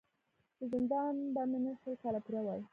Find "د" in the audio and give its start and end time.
0.59-0.61